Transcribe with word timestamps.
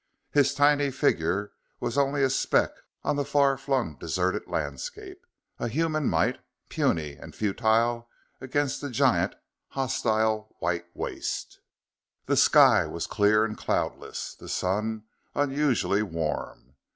His 0.31 0.55
tiny 0.55 0.89
figure 0.89 1.51
was 1.79 1.95
only 1.95 2.23
a 2.23 2.31
speck 2.31 2.71
on 3.03 3.17
the 3.17 3.23
far 3.23 3.55
flung, 3.55 3.97
deserted 3.99 4.47
landscape 4.47 5.27
a 5.59 5.67
human 5.67 6.07
mite, 6.09 6.39
puny 6.69 7.13
and 7.15 7.35
futile 7.35 8.09
against 8.41 8.81
the 8.81 8.89
giant, 8.89 9.35
hostile 9.67 10.55
white 10.57 10.85
waste. 10.95 11.59
The 12.25 12.35
sky 12.35 12.87
was 12.87 13.05
clear 13.05 13.45
and 13.45 13.55
cloudless, 13.55 14.33
the 14.33 14.49
sun 14.49 15.03
unusually 15.35 16.01
warm. 16.01 16.77